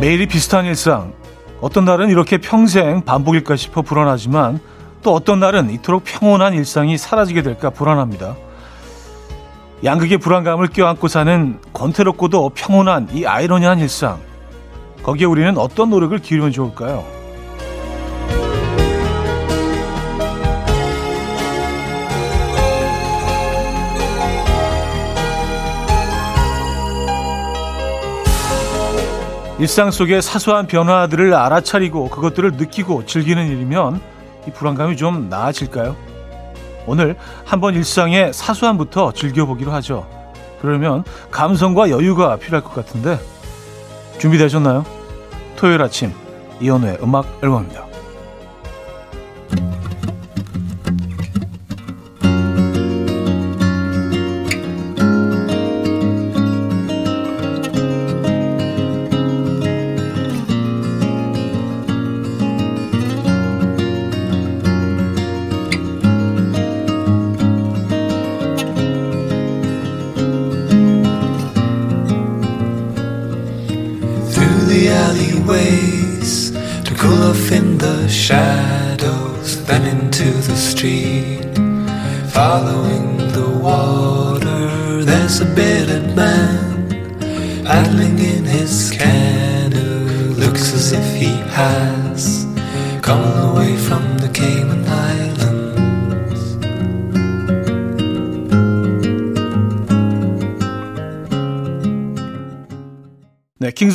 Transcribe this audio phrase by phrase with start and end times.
[0.00, 1.12] 매일이 비슷한 일상.
[1.60, 4.60] 어떤 날은 이렇게 평생 반복일까 싶어 불안하지만
[5.02, 8.36] 또 어떤 날은 이토록 평온한 일상이 사라지게 될까 불안합니다.
[9.82, 14.20] 양극의 불안감을 껴안고 사는 권태롭고도 평온한 이 아이러니한 일상.
[15.02, 17.04] 거기에 우리는 어떤 노력을 기울이면 좋을까요?
[29.58, 34.00] 일상 속의 사소한 변화들을 알아차리고 그것들을 느끼고 즐기는 일이면
[34.46, 35.96] 이 불안감이 좀 나아질까요?
[36.86, 40.08] 오늘 한번 일상의 사소함부터 즐겨보기로 하죠.
[40.60, 43.18] 그러면 감성과 여유가 필요할 것 같은데
[44.20, 44.84] 준비되셨나요?
[45.56, 46.12] 토요일 아침
[46.60, 47.87] 이연우의 음악 앨범입니다.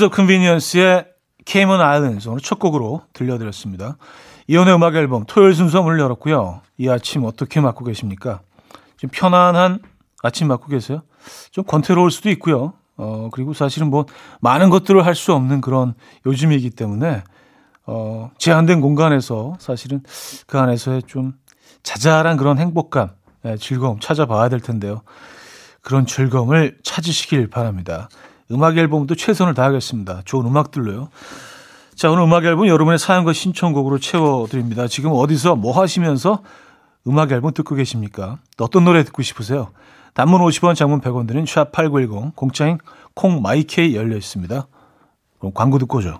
[0.04, 1.06] Kings of Convenience의
[1.46, 3.98] Cayman Islands 오늘 첫 곡으로 들려드렸습니다.
[4.48, 6.62] 이현우의 음악 앨범 토요일 순서 문을 열었고요.
[6.78, 8.42] 이 아침 어떻게 맞고 계십니까?
[8.98, 9.80] 좀 편안한
[10.22, 11.04] 아침 맞고 계세요?
[11.52, 12.74] 좀 권태로울 수도 있고요.
[12.98, 14.06] 어, 그리고 사실은 뭐
[14.42, 15.94] 많은 것들을 할 수 없는 그런
[16.26, 17.24] 요즘이기 때문에
[17.86, 20.04] 어, 제한된 공간에서 사실은
[20.48, 21.34] 그 안에서의 좀
[21.84, 23.12] 자잘한 그런 행복감,
[23.44, 25.02] 네, 즐거움 찾아봐야 될 텐데요.
[25.82, 28.10] 그런 즐거움을 찾으시길 바랍니다.
[28.54, 30.22] 음악 앨범도 최선을 다하겠습니다.
[30.26, 31.10] 좋은 음악들로요.
[31.96, 34.88] 자, 오늘 음악 앨범 여러분의 사연과 신청곡으로 채워드립니다.
[34.88, 36.40] 지금 어디서 뭐 하시면서
[37.08, 38.40] 음악 앨범 듣고 계십니까?
[38.60, 39.70] 어떤 노래 듣고 싶으세요?
[40.14, 42.78] 단문 50원, 장문 100원 드는 샵8910, 공짜인
[43.14, 44.68] 콩 마이케이 열려 있습니다.
[45.40, 46.20] 그럼 광고 듣고 오죠.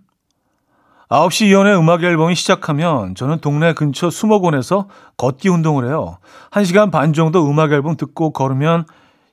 [1.11, 6.19] 9시 이연의 음악 앨범이 시작하면 저는 동네 근처 수목원에서 걷기 운동을 해요.
[6.51, 8.85] 1시간 반 정도 음악 앨범 듣고 걸으면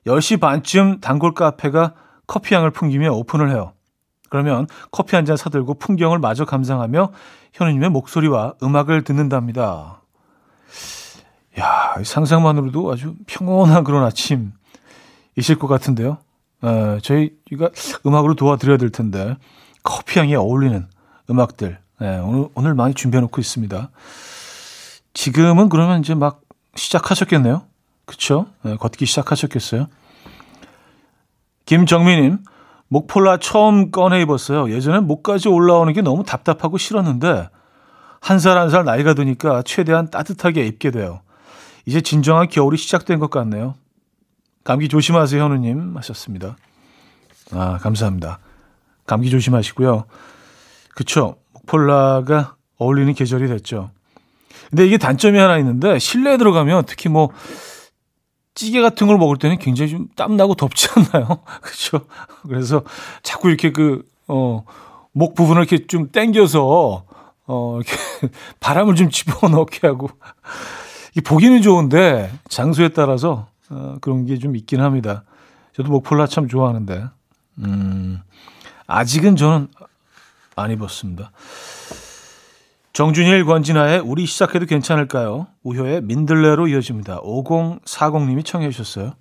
[0.05, 1.93] 10시 반쯤 단골 카페가
[2.27, 3.71] 커피향을 풍기며 오픈을 해요.
[4.29, 7.13] 그러면 커피 한 잔 사들고 풍경을 마저 감상하며
[7.53, 10.01] 현우님의 목소리와 음악을 듣는답니다.
[11.59, 16.17] 야, 상상만으로도 아주 평온한 그런 아침이실 것 같은데요.
[16.61, 17.69] 에, 저희가
[18.05, 19.37] 음악으로 도와드려야 될 텐데
[19.81, 20.85] 커피 향에 어울리는
[21.29, 23.89] 음악들 에, 오늘 오늘 많이 준비해 놓고 있습니다.
[25.13, 26.41] 지금은 그러면 이제 막
[26.75, 27.63] 시작하셨겠네요.
[28.05, 28.47] 그렇죠?
[28.79, 29.87] 걷기 시작하셨겠어요.
[31.65, 32.39] 김정민님
[32.87, 34.71] 목폴라 처음 꺼내 입었어요.
[34.71, 37.49] 예전엔 목까지 올라오는 게 너무 답답하고 싫었는데
[38.21, 41.21] 한살 한 살 나이가 드니까 최대한 따뜻하게 입게 돼요.
[41.85, 43.75] 이제 진정한 겨울이 시작된 것 같네요.
[44.63, 45.95] 감기 조심하세요, 현우님.
[45.97, 46.55] 하셨습니다.
[47.51, 48.39] 아, 감사합니다.
[49.05, 50.05] 감기 조심하시고요.
[50.99, 51.37] 그쵸.
[51.53, 53.89] 목폴라가 어울리는 계절이 됐죠.
[54.69, 57.29] 근데 이게 단점이 하나 있는데 실내에 들어가면 특히 뭐
[58.53, 61.39] 찌개 같은 걸 먹을 때는 굉장히 좀 땀나고 덥지 않나요?
[61.63, 62.05] 그렇죠?
[62.45, 62.83] 그래서
[63.23, 64.65] 자꾸 이렇게 그, 어,
[65.13, 67.05] 목 부분을 이렇게 좀 당겨서,
[67.47, 67.93] 어, 이렇게
[68.59, 70.09] 바람을 좀 집어넣게 하고.
[71.15, 75.23] 이 보기는 좋은데 장소에 따라서 어, 그런 게 좀 있긴 합니다.
[75.71, 77.05] 저도 목폴라 참 좋아하는데.
[77.59, 78.19] 음,
[78.85, 79.69] 아직은 저는
[80.59, 81.31] 안 입었습니다.
[82.93, 85.47] 정준일 권진아의 우리 시작해도 괜찮을까요?
[85.63, 87.21] 우효의 민들레로 이어집니다.
[87.21, 89.13] 5040님이 청해 주셨어요.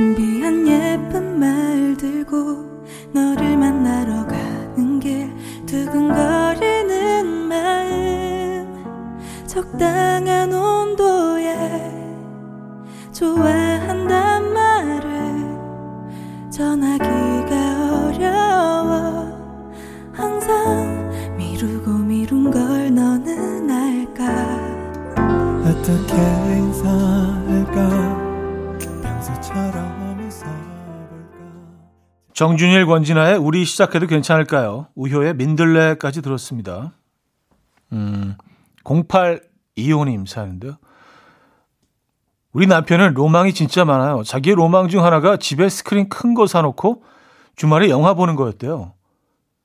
[0.00, 5.30] 준비한 예쁜 말 들고 너를 만나러 가는 길
[5.66, 8.82] 두근거리는 마음.
[9.46, 11.54] 적당한 온도에
[13.12, 15.58] 좋아한단 말을
[16.48, 19.28] 전하기가 어려워.
[20.14, 24.24] 항상 미루고 미룬 걸 너는 알까?
[25.62, 26.16] 어떻게
[26.56, 27.09] 인사?
[32.40, 34.86] 정준일 권진아의 우리 시작해도 괜찮을까요?
[34.94, 36.92] 우효의 민들레까지 들었습니다.
[37.92, 38.34] 음,
[38.82, 40.78] 0825님 사연인데요.
[42.54, 44.22] 우리 남편은 로망이 진짜 많아요.
[44.22, 47.02] 자기의 로망 중 하나가 집에 스크린 큰 거 사놓고
[47.56, 48.94] 주말에 영화 보는 거였대요.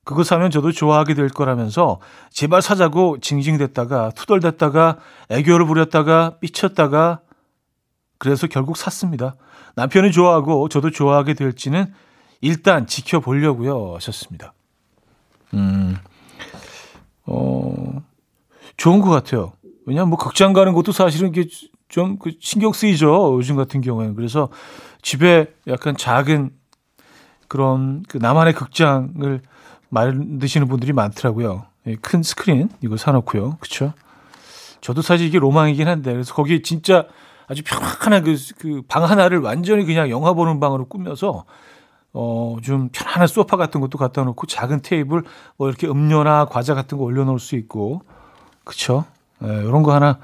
[0.03, 4.97] 그거 사면 저도 좋아하게 될 거라면서 제발 사자고 징징댔다가 투덜댔다가
[5.29, 7.21] 애교를 부렸다가 삐쳤다가
[8.17, 9.37] 그래서 결국 샀습니다.
[9.77, 11.93] 남편이 좋아하고 저도 좋아하게 될지는
[12.45, 14.53] 일단 지켜보려고요 하셨습니다.
[15.55, 15.97] 음,
[17.25, 18.03] 어,
[18.77, 19.53] 좋은 것 같아요.
[19.87, 21.47] 왜냐하면 뭐 극장 가는 것도 사실은 이게
[21.87, 23.35] 좀 그 신경 쓰이죠.
[23.35, 24.15] 요즘 같은 경우에는.
[24.15, 24.49] 그래서
[25.01, 26.51] 집에 약간 작은
[27.47, 29.41] 그런 그 나만의 극장을
[29.89, 31.65] 만드시는 분들이 많더라고요.
[31.87, 33.57] 예, 큰 스크린 이거 사놓고요.
[33.59, 33.93] 그렇죠?
[34.81, 37.07] 저도 사실 이게 로망이긴 한데 그래서 거기 진짜
[37.47, 41.45] 아주 편안한 그, 그방 하나를 완전히 그냥 영화 보는 방으로 꾸며서
[42.17, 45.23] 어, 좀 편안한 소파 같은 것도 갖다 놓고 작은 테이블
[45.57, 48.03] 뭐 이렇게 음료나 과자 같은 거 올려놓을 수 있고
[48.63, 49.03] 그쵸?
[49.43, 50.19] 예, 이런 거 하나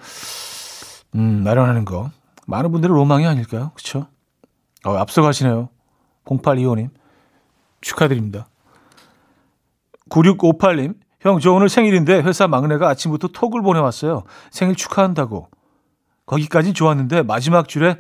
[1.16, 2.10] 음, 마련하는 거
[2.48, 3.72] 많은 분들의 로망이 아닐까요?
[3.76, 4.08] 그쵸?
[4.86, 5.68] 어, 앞서가시네요.
[6.26, 6.92] 0825님
[7.82, 8.48] 축하드립니다.
[10.10, 14.24] 9658님 형, 저 오늘 생일인데 회사 막내가 아침부터 톡을 보내왔어요.
[14.50, 15.50] 생일 축하한다고.
[16.26, 17.98] 거기까진 좋았는데 마지막 줄에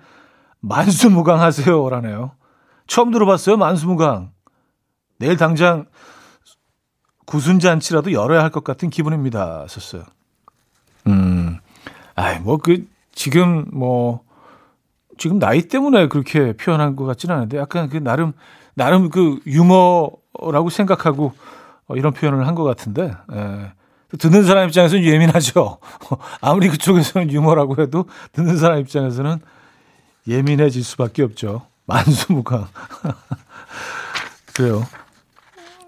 [0.62, 2.32] 만수무강하세요 라네요.
[2.92, 4.32] 처음 들어봤어요 만수무강.
[5.18, 5.86] 내일 당장
[7.26, 9.66] 구순잔치라도 열어야 할 것 같은 기분입니다.
[9.70, 10.04] 썼어요.
[11.08, 11.58] 음,
[12.16, 14.22] 아이 뭐 그 지금 뭐
[15.18, 18.34] 지금 나이 때문에 그렇게 표현한 것 같지는 않은데 약간 그 나름
[18.74, 21.34] 나름 그 유머라고 생각하고
[21.88, 23.14] 어, 이런 표현을 한 것 같은데.
[23.34, 23.72] 예.
[24.20, 25.78] 듣는 사람 입장에서는 예민하죠.
[26.42, 28.04] 아무리 그쪽에서는 유머라고 해도
[28.34, 29.40] 듣는 사람 입장에서는
[30.28, 31.62] 예민해질 수밖에 없죠.
[31.86, 32.68] 만수무강.
[34.54, 34.86] 그래요.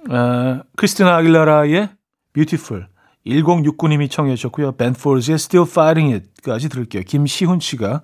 [0.10, 1.90] 아, 크리스티나 아길라라의
[2.34, 2.88] Beautiful
[3.26, 4.74] 1069님이 청해 주셨고요.
[4.74, 7.04] 벤포즈의 Still Fighting It까지 들을게요.
[7.04, 8.02] 김시훈 씨가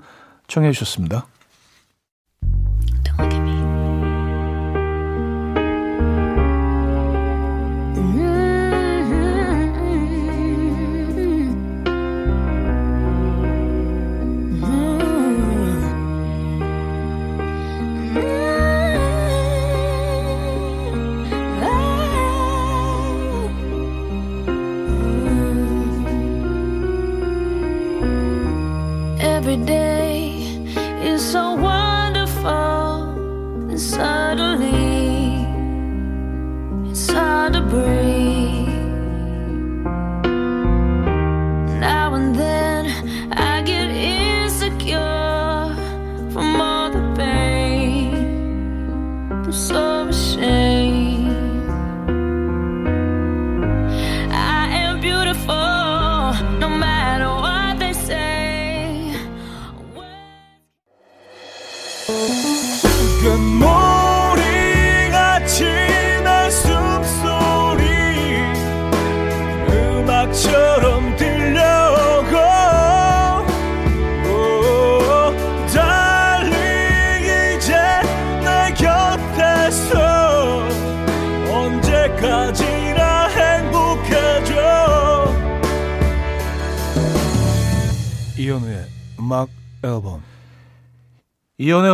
[0.48, 1.28] 청해 주셨습니다.
[33.80, 34.79] 이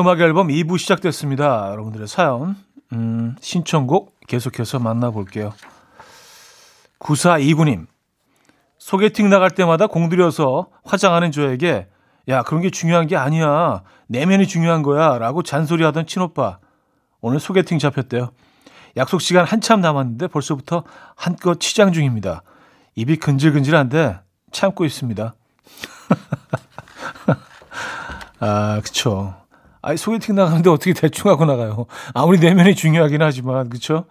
[0.05, 1.71] 음악 앨범 2부 시작됐습니다.
[1.71, 2.55] 여러분들의 사연,
[2.93, 5.51] 음, 신청곡 계속해서 만나볼게요.
[6.99, 7.87] 9429님,
[8.77, 11.87] 소개팅 나갈 때마다 공들여서 화장하는 저에게
[12.27, 13.81] 야, 그런 게 중요한 게 아니야.
[14.05, 15.17] 내면이 중요한 거야.
[15.17, 16.59] 라고 잔소리하던 친오빠.
[17.19, 18.29] 오늘 소개팅 잡혔대요.
[18.97, 20.83] 약속 시간 한참 남았는데 벌써부터
[21.15, 22.43] 한껏 치장 중입니다.
[22.93, 24.19] 입이 근질근질한데
[24.51, 25.33] 참고 있습니다.
[28.39, 29.44] 아, 그쵸.
[29.85, 31.85] 아니, 소개팅 나가는데 어떻게 대충 하고 나가요?
[32.15, 34.05] 아무리 내면이 중요하긴 하지만, 그쵸?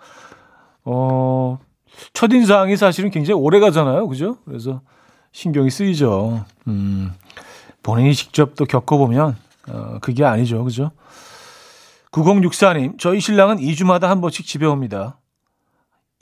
[0.85, 1.59] 어,
[2.13, 4.07] 첫인상이 사실은 굉장히 오래 가잖아요.
[4.07, 4.37] 그죠?
[4.45, 4.83] 그래서
[5.33, 6.45] 신경이 쓰이죠.
[6.69, 7.13] 음,
[7.83, 9.37] 본인이 직접 또 겪어보면,
[9.69, 10.63] 어, 그게 아니죠.
[10.63, 10.93] 그죠?
[12.13, 15.19] 9064님, 저희 신랑은 2주마다 한 번씩 집에 옵니다.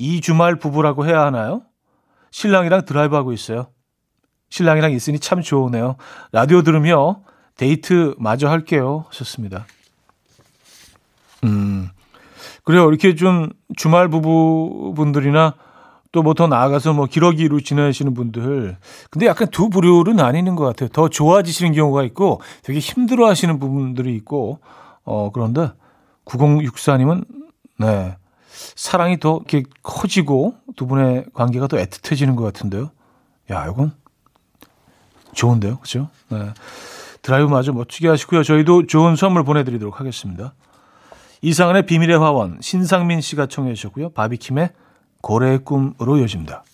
[0.01, 1.61] 2주말 부부라고 해야 하나요?
[2.31, 3.67] 신랑이랑 드라이브하고 있어요.
[4.49, 5.97] 신랑이랑 있으니 참 좋으네요.
[6.33, 7.21] 라디오 들으며
[7.57, 9.05] 데이트 마저 할게요.
[9.09, 9.67] 하셨습니다.
[11.45, 11.89] 음,
[12.65, 12.89] 그래요.
[12.89, 15.55] 이렇게 좀 주말 부부분들이나
[16.13, 18.77] 또 뭐 더 나아가서 뭐 기러기로 지내시는 분들.
[19.11, 20.91] 근데 약간 두 부류로 나뉘는 것 같아요.
[20.91, 24.59] 더 좋아지시는 경우가 있고 되게 힘들어 하시는 부분들이 있고,
[25.05, 25.73] 어, 그런데
[26.27, 27.25] 9064님은,
[27.79, 28.17] 네,
[28.77, 32.91] 사랑이 더 이렇게 커지고 두 분의 관계가 더 애틋해지는 것 같은데요.
[33.51, 33.93] 야, 이건
[35.33, 35.79] 좋은데요.
[35.79, 36.11] 그죠?
[36.29, 36.53] 네.
[37.23, 38.43] 드라이브 마저 멋지게 하시고요.
[38.43, 40.55] 저희도 좋은 선물 보내드리도록 하겠습니다.
[41.41, 44.11] 이상은의 비밀의 화원, 신상민 씨가 청해 주셨고요.
[44.11, 44.71] 바비킴의
[45.23, 46.65] 고래의 꿈으로 이어집니다.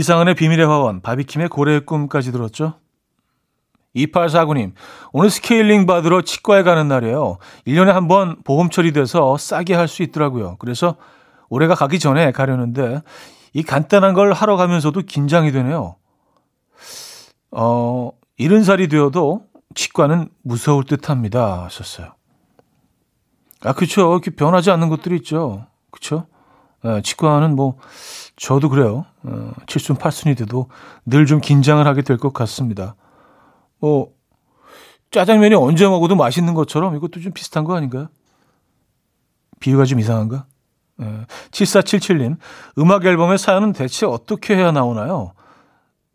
[0.00, 2.74] 이상은의 비밀의 화원, 바비킴의 고래의 꿈까지 들었죠?
[3.94, 4.72] 2849님,
[5.12, 7.36] 오늘 스케일링 받으러 치과에 가는 날이에요.
[7.66, 10.56] 1년에 한 번 보험 처리돼서 싸게 할 수 있더라고요.
[10.58, 10.96] 그래서
[11.50, 13.02] 올해가 가기 전에 가려는데
[13.52, 15.96] 이 간단한 걸 하러 가면서도 긴장이 되네요.
[17.50, 21.64] 어, 이른 살이 되어도 치과는 무서울 듯 합니다.
[21.64, 22.14] 하셨어요.
[23.64, 24.12] 아, 그쵸.
[24.12, 25.66] 이렇게 변하지 않는 것들이 있죠.
[25.90, 26.26] 그쵸?
[26.82, 27.76] 네, 치과는 뭐,
[28.40, 29.04] 저도 그래요.
[29.22, 30.68] 어, 7순, 8순이 돼도
[31.04, 32.96] 늘 좀 긴장을 하게 될 것 같습니다.
[33.80, 34.12] 뭐,
[35.10, 38.08] 짜장면이 언제 먹어도 맛있는 것처럼 이것도 좀 비슷한 거 아닌가요?
[39.60, 40.46] 비유가 좀 이상한가?
[41.02, 42.38] 예, 7477님,
[42.78, 45.32] 음악 앨범의 사연은 대체 어떻게 해야 나오나요?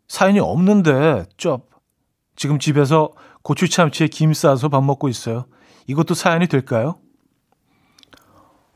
[0.08, 1.70] 사연이 없는데, 쩝.
[2.34, 3.10] 지금 집에서
[3.42, 5.46] 고추 참치에 김 싸서 밥 먹고 있어요.
[5.86, 6.98] 이것도 사연이 될까요?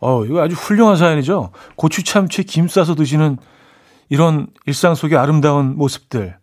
[0.01, 1.53] 어, 이거 아주 훌륭한 사연이죠.
[1.77, 3.39] 고추 참치 김 싸서 드시는
[4.09, 6.37] 이런 일상 속의 아름다운 모습들.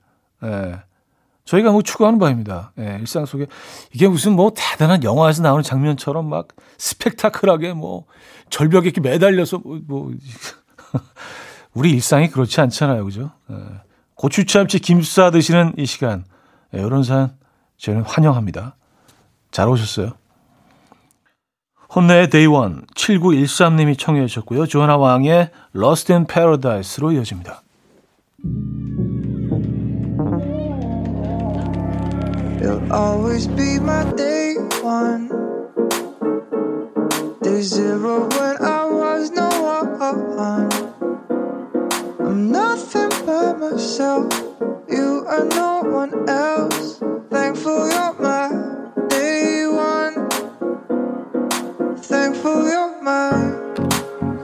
[0.43, 0.75] 예.
[1.43, 2.73] 저희가 뭐 추구하는 바입니다.
[2.77, 3.47] 예, 일상 속에
[3.93, 8.05] 이게 무슨 뭐 대단한 영화에서 나오는 장면처럼 막 스펙타클하게 뭐
[8.49, 10.11] 절벽에 이렇게 매달려서 뭐, 뭐
[11.73, 13.31] 우리 일상이 그렇지 않잖아요, 그죠?
[13.49, 13.55] 예.
[14.15, 16.25] 고추 참치 김싸 드시는 이 시간
[16.75, 17.35] 예, 이런 사연
[17.77, 18.75] 저는 환영합니다.
[19.51, 20.13] 잘 오셨어요.
[21.97, 24.67] 혼내의 One 7913님이 청해 주셨고요.
[24.67, 27.63] 조하나 왕의 Lost in Paradise로 이어집니다.
[52.27, 53.55] Thankful you're mine.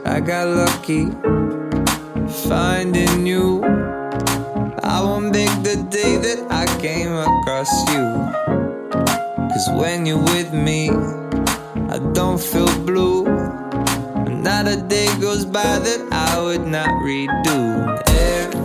[0.05, 1.05] I got lucky
[2.47, 3.61] finding you.
[4.83, 8.05] I won't make the day that I came across you.
[9.51, 13.25] Cause when you're with me, I don't feel blue.
[14.47, 17.99] Not a day goes by that I would not redo.
[18.07, 18.62] Everybody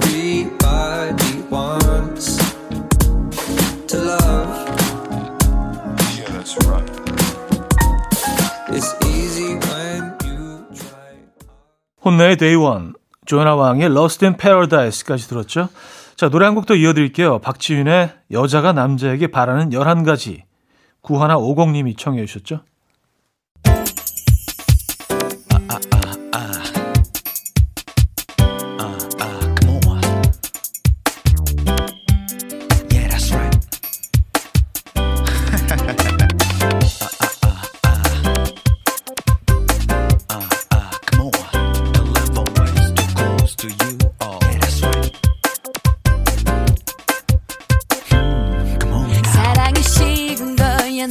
[12.09, 12.93] 혼내의 One,
[13.27, 15.69] 조나 왕의 Lost in Paradise까지 들었죠.
[16.17, 17.39] 자, 노래 한 곡 더 이어드릴게요.
[17.41, 20.43] 박지윤의 여자가 남자에게 바라는 11가지.
[21.03, 22.61] 구하나 50님이 청해 주셨죠.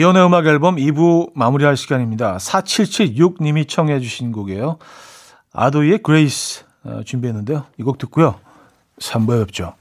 [0.00, 2.36] 현우의 음악 앨범 2부 마무리할 시간입니다.
[2.38, 4.78] 4776님이 청해 주신 곡이에요.
[5.52, 7.64] ADOY의 Grace 어, 준비했는데요.
[7.78, 8.34] 이 곡 듣고요.
[8.98, 9.74] 3부에 뵙죠.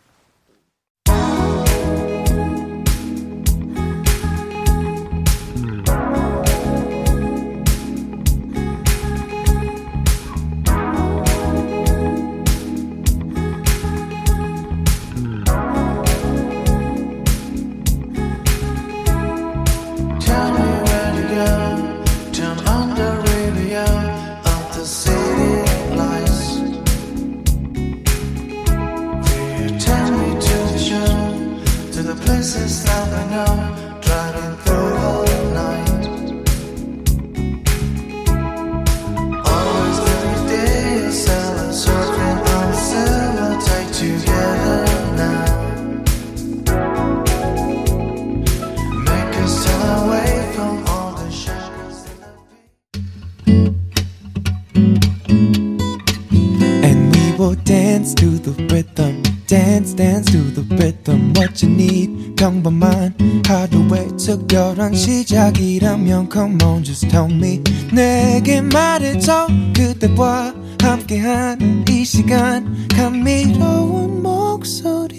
[64.53, 67.59] 특별한 시작이라면 Come on, just tell me.
[67.91, 69.47] 내게 말해줘.
[69.75, 72.87] 그대와 함께한 이 시간.
[72.89, 75.17] 감미로운 목소리.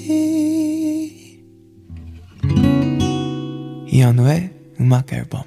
[3.89, 5.43] 이현우의 음악 앨범.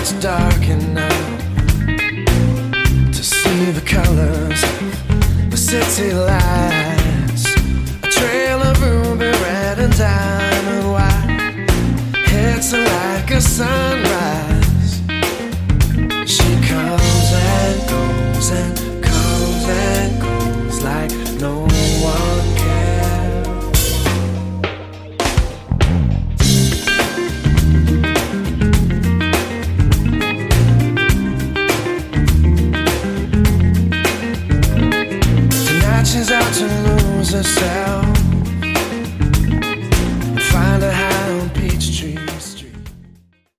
[0.00, 1.42] Gets dark enough
[3.12, 4.62] to see the colors,
[5.50, 7.44] the city lights,
[8.02, 11.66] a trail of ruby red and diamond white,
[12.32, 14.09] it's like a sunrise.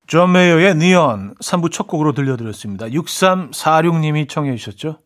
[0.08, 2.88] 존 메이어의 니언 3부 첫 곡으로 들려드렸습니다.
[2.88, 5.00] 6346님이 청해 주셨죠.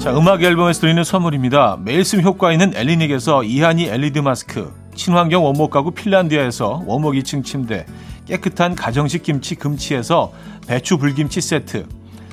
[0.00, 1.78] 자, 음악 앨범에서 드리는 선물입니다.
[1.80, 7.86] 매일 쓰면 효과 있는 엘리닉에서 이하니 LED 마스크, 친환경 원목 가구 핀란디아에서 원목 2층 침대,
[8.26, 10.30] 깨끗한 가정식 김치 금치에서
[10.66, 11.86] 배추 불김치 세트,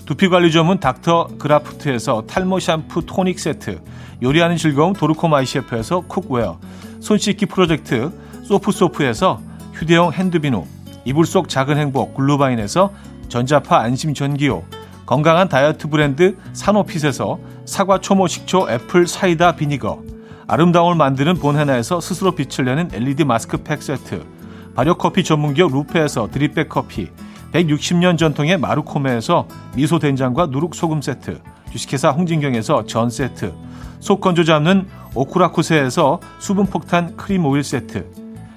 [0.10, 3.80] 두피관리 전문 닥터 그라프트에서 탈모 샴푸 토닉 세트,
[4.24, 6.60] 요리하는 즐거움 도르코 마이셰프에서 cookware,
[7.00, 9.39] 손 씻기 프로젝트 소프소프에서
[9.72, 10.65] 휴대용 핸드비누,
[11.06, 12.91] 이불 속 작은 행복 글루바인에서
[13.28, 14.63] 전자파 안심 전기요,
[15.06, 20.02] 건강한 다이어트 브랜드 사노핏에서 사과 초모 식초 apple cider vinegar,
[20.48, 24.26] 아름다움을 만드는 본헤나에서 스스로 빛을 내는 LED 마스크팩 세트,
[24.74, 27.12] 발효 커피 전문기업 루페에서 drip bag 커피,
[27.54, 33.54] 160년 전통의 마루코메에서 미소 된장과 누룩 소금 세트, 주식회사 홍진경에서 전 세트,
[34.00, 38.06] 속 건조 잡는 오쿠라쿠세에서 수분 폭탄 크림 오일 세트,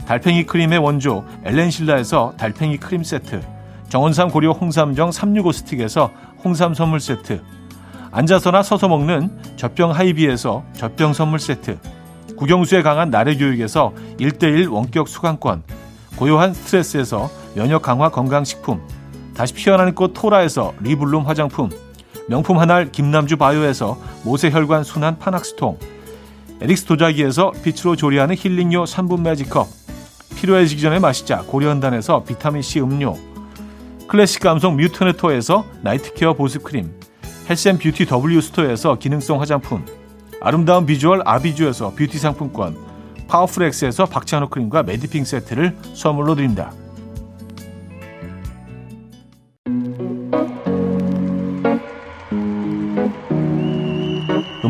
[0.06, 3.40] 달팽이 크림의 원조 엘렌실라에서 달팽이 크림 세트,
[3.88, 6.10] 정원삼 고려 홍삼정 365 스틱에서
[6.44, 7.42] 홍삼 선물 세트,
[8.10, 11.78] 앉아서나 서서 먹는 젖병 하이비에서 젖병 선물 세트,
[12.36, 15.62] 국영수에 강한 나래 교육에서 1대1 원격 수강권,
[16.16, 18.80] 고요한 스트레스에서 면역 강화 건강식품,
[19.34, 21.70] 다시 피어나는 꽃 토라에서 리블룸 화장품,
[22.28, 25.78] 명품 한알 김남주 바이오에서 모세혈관 순환 파낙스통,
[26.60, 29.66] 에릭스 도자기에서 빛으로 조리하는 힐링요 3분 magic cup,
[30.36, 33.16] 필요해지기 전에 마시자 고려은단에서 비타민C 음료,
[34.08, 36.92] 클래식 감성 뮤트네토에서 night care 보습크림,
[37.48, 39.84] health and beauty W 스토어에서 기능성 화장품,
[40.40, 42.76] 아름다운 비주얼 아비주에서 뷰티 상품권,
[43.28, 46.72] 파워풀엑스에서 박찬호 크림과 메디핑 세트를 선물로 드립니다.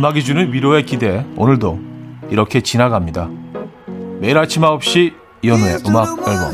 [0.02, 1.78] 음악이 주는 위로의 기대 오늘도
[2.28, 3.30] 이렇게 지나갑니다.
[4.18, 6.50] 매일 아침 9시 이현우의 음악 앨범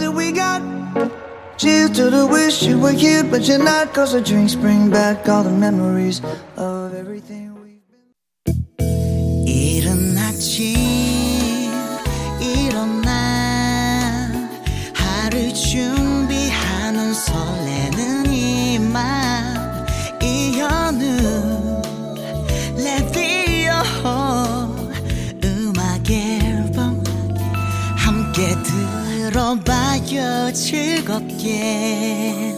[30.09, 32.57] 들어봐요 즐겁게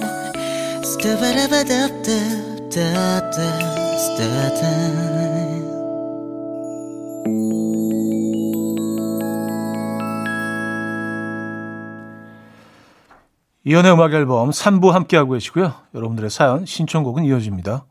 [13.65, 15.75] 이연의 음악 앨범 3부 함께하고 계시고요.
[15.95, 17.85] 여러분들의 사연, 신청곡은 이어집니다.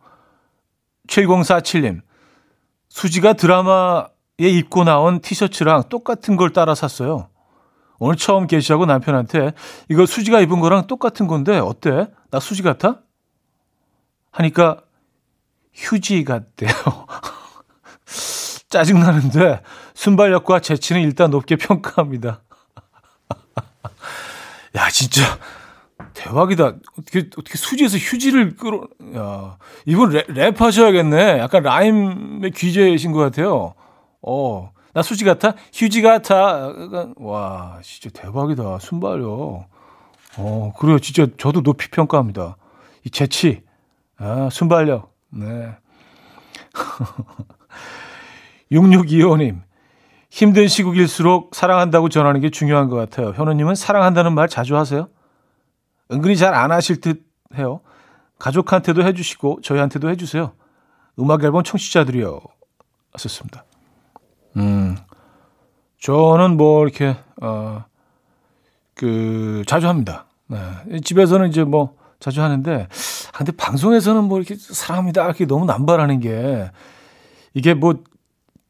[1.07, 2.01] 7047님,
[2.89, 4.07] 수지가 드라마에
[4.39, 7.28] 입고 나온 티셔츠랑 똑같은 걸 따라 샀어요.
[7.99, 9.53] 오늘 처음 게시하고 남편한테
[9.89, 12.07] 이거 수지가 입은 거랑 똑같은 건데 어때?
[12.31, 13.01] 나 수지 같아?
[14.31, 14.81] 하니까
[15.73, 16.71] 휴지 같대요.
[18.69, 19.62] 짜증나는데
[19.93, 22.41] 순발력과 재치는 일단 높게 평가합니다.
[24.77, 25.23] 야, 진짜
[26.13, 26.65] 대박이다.
[26.97, 31.39] 어떻게 어떻게 수지에서 휴지를 끌어 야, 이분 랩, 랩 하셔야겠네.
[31.39, 33.73] 약간 라임의 귀재이신 것 같아요.
[34.21, 34.71] 어.
[34.93, 35.54] 나 수지 같아?
[35.73, 36.73] 휴지 같아.
[37.17, 38.80] 와, 진짜 대박이다.
[38.80, 39.67] 순발력.
[40.38, 40.99] 어, 그래요.
[40.99, 42.58] 진짜 저도 높이 평가합니다.
[43.06, 43.62] 이 재치.
[44.17, 45.13] 아, 순발력.
[45.32, 45.75] 네.
[48.71, 49.62] 6625님.
[50.30, 53.30] 힘든 시국일수록 사랑한다고 전하는 게 중요한 것 같아요.
[53.36, 55.10] 현우님은 사랑한다는 말 자주 하세요?
[56.12, 57.23] 은근히 잘 안 하실 듯
[57.56, 57.82] 해요.
[58.38, 60.54] 가족한테도 해주시고 저희한테도 해주세요.
[61.19, 62.39] 음악 앨범 청취자들이요.
[63.17, 63.65] 썼습니다.
[64.57, 64.97] 음,
[65.99, 67.83] 저는 뭐 이렇게 어,
[68.93, 70.25] 그 자주 합니다.
[70.47, 70.59] 네.
[71.03, 72.88] 집에서는 이제 뭐 자주 하는데,
[73.33, 76.69] 아, 근데 방송에서는 뭐 이렇게 사랑합니다 이렇게 너무 남발하는 게
[77.53, 78.03] 이게 뭐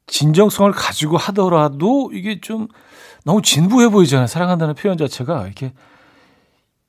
[0.07, 2.67] 진정성을 가지고 하더라도 이게 좀
[3.23, 4.27] 너무 진부해 보이잖아요.
[4.27, 5.73] 사랑한다는 표현 자체가 이렇게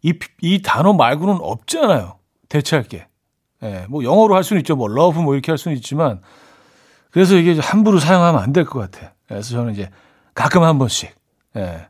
[0.02, 2.18] 이, 이 단어 말고는 없잖아요.
[2.48, 3.06] 대체할 게.
[3.62, 4.74] 예, 뭐 영어로 할 수는 있죠.
[4.74, 6.20] 뭐 love 뭐 이렇게 할 수는 있지만
[7.12, 9.12] 그래서 이게 함부로 사용하면 안 될 것 같아.
[9.28, 9.90] 그래서 저는 이제
[10.34, 11.14] 가끔 한 번씩,
[11.56, 11.88] 예,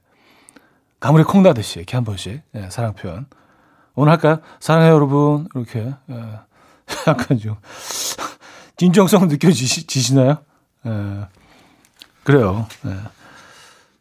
[1.00, 3.26] 가물에 콩 나듯이 이렇게 한 번씩 예, 사랑 표현.
[3.94, 4.38] 오늘 할까요?
[4.60, 6.14] 사랑해요 여러분 이렇게 예,
[7.06, 7.56] 약간 좀
[8.76, 10.38] 진정성 느껴지시나요?
[10.86, 11.26] 예,
[12.24, 12.66] 그래요.
[12.86, 12.96] 예.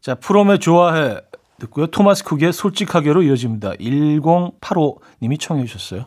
[0.02, 1.20] 자 프롬의 좋아해
[1.60, 1.88] 듣고요.
[1.88, 3.72] 토마스 쿡의 솔직하게로 이어집니다.
[3.74, 6.06] 1085님이 청해 주셨어요.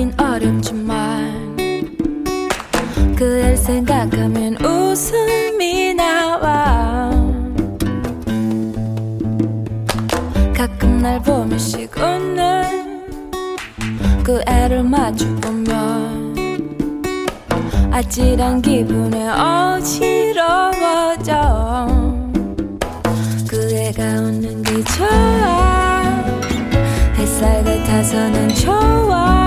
[0.00, 1.56] 하긴 어렵지만
[3.16, 7.10] 그날 생각하면 웃음이 나와.
[10.56, 13.04] 가끔 날 보며씩 웃는
[14.24, 16.30] 그 애를 마주보면
[17.92, 20.78] 아찔한 기분에 어지러워져.
[23.46, 26.24] 그 애가 웃는 게 좋아.
[27.18, 29.39] 햇살 같아서 난 좋아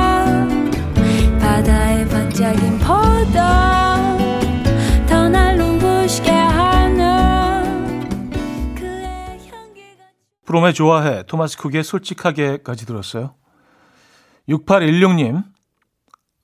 [10.54, 13.34] 프롬의 좋아해 토마스 쿡의 솔직하게까지 들었어요.
[14.48, 15.44] 6816님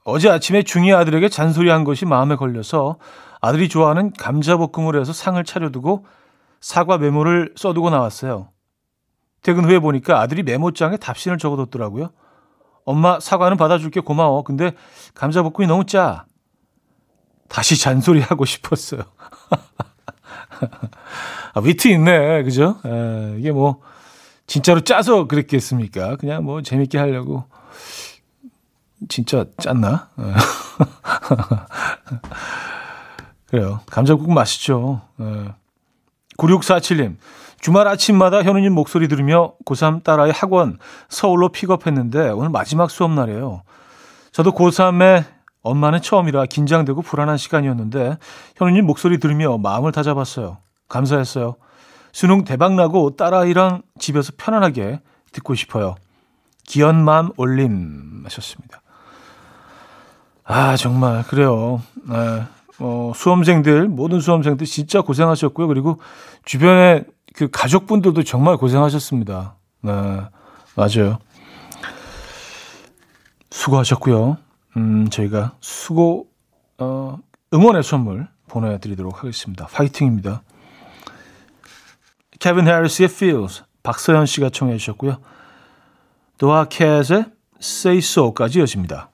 [0.03, 2.97] 어제 아침에 중이 아들에게 잔소리한 것이 마음에 걸려서
[3.39, 6.07] 아들이 좋아하는 감자볶음을 해서 상을 차려두고
[6.59, 8.49] 사과 메모를 써두고 나왔어요.
[9.43, 12.09] 퇴근 후에 보니까 아들이 메모장에 답신을 적어뒀더라고요.
[12.85, 14.43] 엄마 사과는 받아줄게 고마워.
[14.43, 14.71] 근데
[15.13, 16.25] 감자볶음이 너무 짜.
[17.47, 19.03] 다시 잔소리하고 싶었어요.
[21.53, 22.79] 아, 위트 있네, 그죠?
[22.85, 23.81] 에, 이게 뭐
[24.49, 26.15] 진짜로 짜서 그랬겠습니까?
[26.15, 27.43] 그냥 뭐 재밌게 하려고
[29.07, 30.09] 진짜 짰나?
[30.19, 30.23] 에.
[33.45, 33.81] 그래요.
[33.85, 35.01] 감자국은 맛있죠.
[35.21, 35.53] 에.
[36.39, 37.17] 9647님.
[37.61, 43.61] 주말 아침마다 현우님 목소리 들으며 고3 딸아이 학원 서울로 픽업했는데 오늘 마지막 수업 날이에요.
[44.31, 45.25] 저도 고3의
[45.61, 48.17] 엄마는 처음이라 긴장되고 불안한 시간이었는데
[48.55, 50.57] 현우님 목소리 들으며 마음을 다잡았어요.
[50.87, 51.55] 감사했어요.
[52.11, 55.95] 수능 대박나고 딸아이랑 집에서 편안하게 듣고 싶어요.
[56.65, 58.81] 기연맘 올림 하셨습니다.
[60.43, 61.81] 아 정말 그래요.
[62.07, 62.43] 네.
[62.79, 65.67] 어, 수험생들 모든 수험생들 진짜 고생하셨고요.
[65.67, 65.99] 그리고
[66.45, 69.55] 주변에 그 가족분들도 정말 고생하셨습니다.
[69.81, 69.91] 네,
[70.75, 71.19] 맞아요.
[73.51, 74.37] 수고하셨고요.
[74.77, 76.27] 음, 저희가 수고
[76.77, 77.17] 어,
[77.53, 79.67] 응원의 선물 보내드리도록 하겠습니다.
[79.67, 80.41] 파이팅입니다.
[82.39, 85.17] 케빈 해리스의 Feels 박서연 씨가 청해 주셨고요.
[86.37, 87.25] 도아캣의
[87.61, 89.09] Say So까지 이어집니다.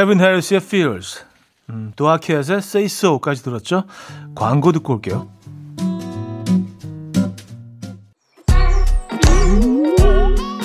[0.00, 1.20] 케빈 해리스의 Fears,
[1.68, 3.84] 음, 도아키엣의 Say So까지 들었죠.
[4.34, 5.28] 광고 듣고 올게요.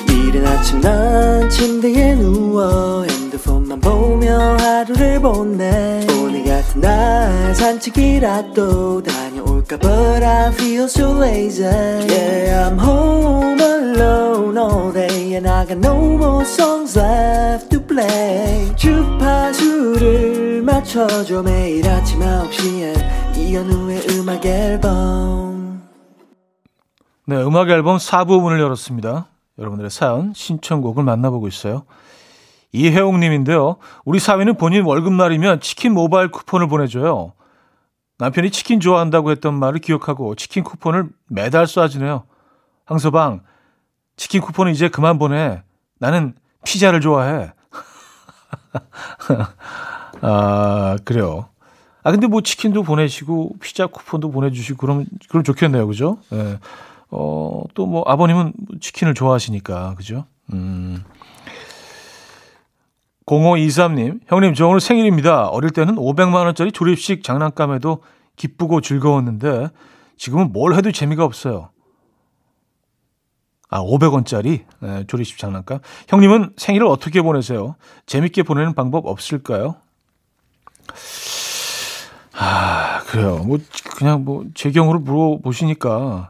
[0.07, 9.77] 이른 아침 난 침대에 누워 핸드폰만 보며 하루를 보내 오늘 같은 날 산책이라도 다 녀올까
[9.77, 15.95] But I feel so lazy Yeah I'm home alone all day And I got no
[15.95, 25.83] more songs left to play 주파수를 맞춰줘 매일 아침 9시에 이현우의 음악 앨범
[27.27, 29.29] 네, 음악 앨범 4부 문을 열었습니다.
[29.57, 31.85] 여러분들의 사연, 신청곡을 만나보고 있어요.
[32.71, 33.77] 이혜옥 님인데요.
[34.03, 37.33] 우리 사위는 본인 월급날이면 치킨 모바일 쿠폰을 보내줘요.
[38.17, 42.23] 남편이 치킨 좋아한다고 했던 말을 기억하고 치킨 쿠폰을 매달 쏴주네요.
[42.85, 43.41] 황서방,
[44.15, 45.63] 치킨 쿠폰은 이제 그만 보내.
[45.99, 46.33] 나는
[46.65, 47.51] 피자를 좋아해.
[50.21, 51.49] 아, 그래요.
[52.03, 55.87] 아, 근데 뭐 치킨도 보내시고 피자 쿠폰도 보내주시고 그러면, 그럼 좋겠네요.
[55.87, 56.19] 그죠?
[56.33, 56.59] 예.
[57.09, 59.95] 어, 또 뭐 아버님은 치킨을 좋아하시니까.
[59.95, 60.25] 그죠?
[60.53, 61.03] 음.
[63.25, 65.47] 0523님, 형님, 저 오늘 생일입니다.
[65.47, 68.03] 어릴 때는 500만원짜리 조립식 장난감에도
[68.35, 69.69] 기쁘고 즐거웠는데,
[70.17, 71.69] 지금은 뭘 해도 재미가 없어요.
[73.69, 75.79] 아, 500원짜리 네, 조립식 장난감.
[76.07, 77.75] 형님은 생일을 어떻게 보내세요?
[78.05, 79.75] 재밌게 보내는 방법 없을까요?
[82.37, 83.39] 아, 그래요.
[83.39, 83.57] 뭐,
[83.95, 86.29] 그냥 뭐, 제 경우를 물어보시니까.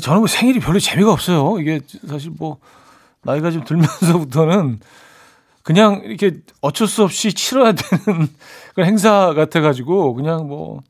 [0.00, 1.58] 저는 뭐 생일이 별로 재미가 없어요.
[1.60, 2.58] 이게 사실 뭐,
[3.22, 4.80] 나이가 좀 들면서부터는
[5.66, 8.28] 그냥 이렇게 어쩔 수 없이 치러야 되는
[8.74, 10.80] 그런 행사 같아가지고 그냥 뭐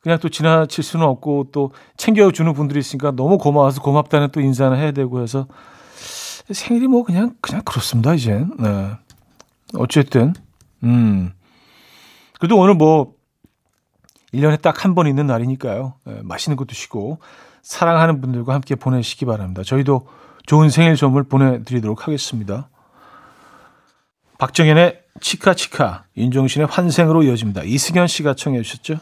[0.00, 4.92] 그냥 또 지나칠 수는 없고 또 챙겨주는 분들이 있으니까 너무 고마워서 고맙다는 또 인사는 해야
[4.92, 5.46] 되고 해서
[6.50, 8.50] 생일이 뭐 그냥 그냥 그렇습니다 이젠.
[8.58, 8.92] 네.
[9.74, 10.32] 어쨌든
[10.82, 11.30] 음
[12.38, 13.12] 그래도 오늘 뭐
[14.32, 15.92] 1년에 딱 한 번 있는 날이니까요.
[16.06, 17.18] 네, 맛있는 거 드시고
[17.60, 19.62] 사랑하는 분들과 함께 보내시기 바랍니다.
[19.62, 20.06] 저희도
[20.46, 22.70] 좋은 생일 선물 보내드리도록 하겠습니다.
[24.40, 27.62] 박정현의 치카치카, 윤종신의 환생으로 이어집니다.
[27.62, 28.98] 이승현 씨가 청해 주셨죠?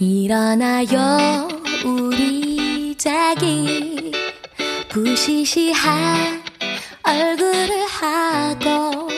[0.00, 1.48] 일어나요
[1.84, 4.10] 우리 자기
[4.88, 6.42] 부시시한
[7.04, 9.08] 얼굴을 하고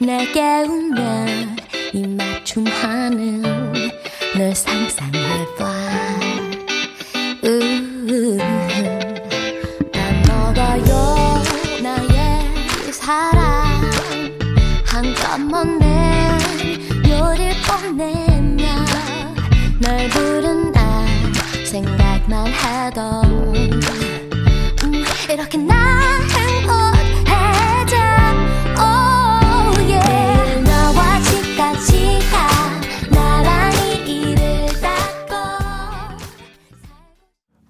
[0.00, 1.56] 날 깨우면
[1.94, 3.40] 입맞춤 하는
[4.36, 5.81] 널 상상해봐
[22.84, 23.22] oh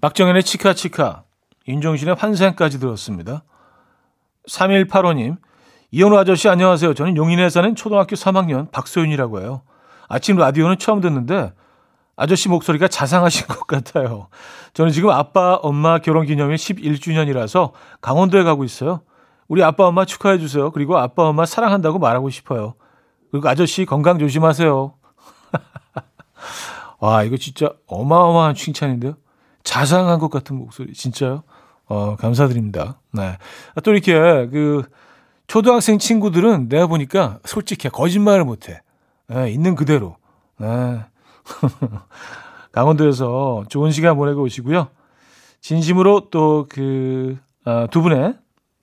[0.01, 1.23] 박정현의 치카치카,
[1.67, 3.43] 윤종신의 환생까지 들었습니다.
[4.49, 5.37] 3185님,
[5.91, 6.93] 이현우 아저씨 안녕하세요.
[6.95, 9.61] 저는 용인에 사는 초등학교 3학년 박소윤이라고 해요.
[10.09, 11.53] 아침 라디오는 처음 듣는데
[12.15, 14.27] 아저씨 목소리가 자상하신 것 같아요.
[14.73, 17.71] 저는 지금 아빠, 엄마 결혼 기념일 11주년이라서
[18.01, 19.01] 강원도에 가고 있어요.
[19.47, 20.71] 우리 아빠, 엄마 축하해 주세요.
[20.71, 22.75] 그리고 아빠, 엄마 사랑한다고 말하고 싶어요.
[23.31, 24.93] 그리고 아저씨 건강 조심하세요.
[26.99, 29.15] 와, 이거 진짜 어마어마한 칭찬인데요.
[29.63, 30.93] 자상한 것 같은 목소리.
[30.93, 31.43] 진짜요?
[31.87, 32.99] 어, 감사드립니다.
[33.11, 33.37] 네.
[33.75, 34.83] 아, 또 이렇게 그
[35.47, 37.89] 초등학생 친구들은 내가 보니까 솔직해.
[37.89, 38.81] 거짓말을 못 해.
[39.27, 40.17] 네, 있는 그대로.
[40.57, 41.03] 네.
[42.71, 44.87] 강원도에서 좋은 시간 보내고 오시고요.
[45.61, 48.35] 진심으로 또 그, 아, 두 분의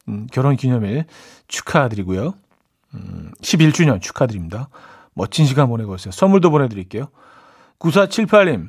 [0.09, 1.05] 음, 결혼 기념일
[1.49, 2.35] 축하드리고요.
[2.95, 4.69] 음, 11주년 축하드립니다.
[5.15, 6.13] 멋진 시간 보내고 오세요.
[6.13, 7.07] 선물도 보내드릴게요.
[7.79, 8.69] 9478님,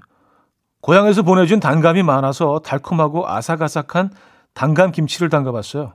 [0.81, 4.11] 고향에서 보내준 단감이 많아서 달콤하고 아삭아삭한
[4.53, 5.93] 단감 김치를 담가봤어요.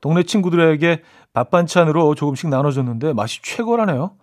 [0.00, 4.16] 동네 친구들에게 밥 반찬으로 조금씩 나눠줬는데 맛이 최고라네요.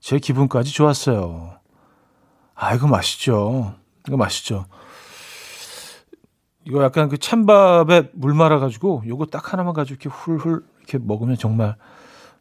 [0.00, 1.57] 제 기분까지 좋았어요.
[2.60, 3.74] 아, 이거 맛있죠.
[4.06, 4.66] 이거 맛있죠.
[6.64, 11.76] 이거 약간 그 찬밥에 물 말아가지고 요거 딱 하나만 가지고 이렇게 훌훌 이렇게 먹으면 정말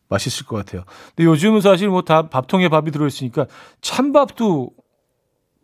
[0.09, 0.83] 맛있을 것 같아요.
[1.15, 3.45] 근데 요즘은 사실 뭐 다 밥통에 밥이 들어있으니까
[3.81, 4.71] 찬밥도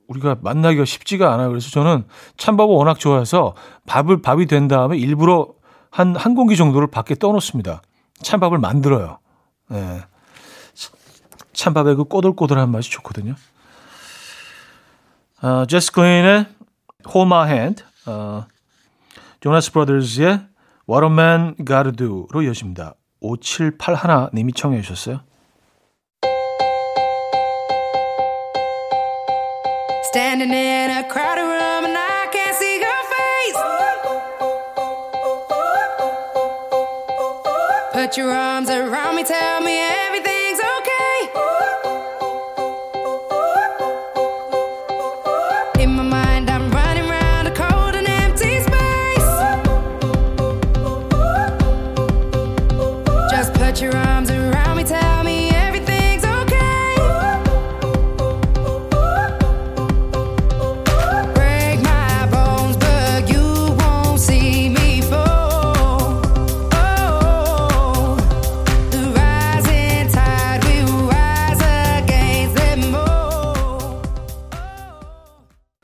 [0.08, 1.50] 우리가 만나기가 쉽지가 않아요.
[1.50, 2.06] 그래서 저는
[2.38, 3.56] 찬밥을 워낙 좋아해서
[3.88, 5.50] 밥을 밥이 된 다음에 일부러
[5.90, 7.82] 한 한 공기 정도를 밖에 떠놓습니다.
[8.22, 9.20] 찬밥을 만들어요.
[9.72, 10.02] 예.
[11.54, 13.36] 찬밥의 그 꼬들꼬들한 맛이 좋거든요.
[15.44, 16.46] 어, 제스 클린의
[17.14, 18.46] Hold My Hand, 어,
[19.42, 20.40] 조나스 브라더스의
[20.90, 22.94] What a Man Gotta Do로 이어집니다.
[23.22, 25.20] 5781님이 청해 주셨어요.
[30.14, 31.64] Standing in a crowded room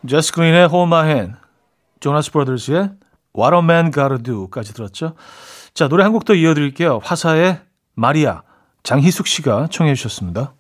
[0.10, 0.70] 제스 그린의
[1.06, 1.36] Hand,
[2.00, 2.90] 조나스 브라더스의
[3.38, 5.14] What a Man Gotta Do까지 들었죠.
[5.76, 7.00] 자, 노래 한 곡 더 이어드릴게요.
[7.04, 7.60] 화사의
[7.94, 8.42] 마리아,
[8.82, 10.54] 장희숙 씨가 청해 주셨습니다.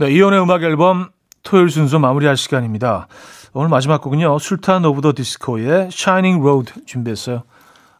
[0.00, 1.08] 네, 이현우의 음악 앨범
[1.42, 3.08] 토요일 순서 마무리할 시간입니다.
[3.52, 4.38] 오늘 마지막 곡은요.
[4.38, 7.42] 술탄 오브 더 디스코의 Shining Road 준비했어요.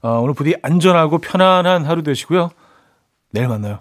[0.03, 2.51] 어, 오늘 부디 안전하고 편안한 하루 되시고요.
[3.33, 3.81] 내일 만나요.